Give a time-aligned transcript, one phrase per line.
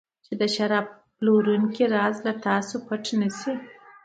[0.25, 0.85] چې د شراب
[1.17, 3.53] پلورونکي راز له تاسو پټ نه شي.